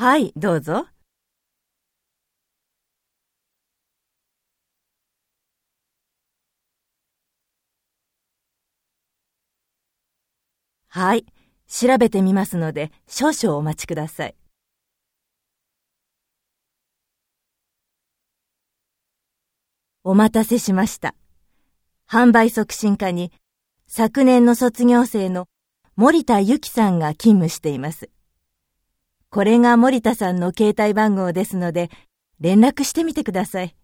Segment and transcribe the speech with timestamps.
[0.00, 0.86] はい、どうぞ。
[10.86, 11.26] はい、
[11.66, 14.36] 調べてみますので少々お待ちください。
[20.04, 21.16] お待たせしました。
[22.08, 23.32] 販売促進課に
[23.88, 25.48] 昨年の卒業生の
[25.96, 28.08] 森田由紀さんが勤務しています。
[29.30, 31.90] これが森田さんの携帯番号ですので
[32.40, 33.76] 連絡してみてください。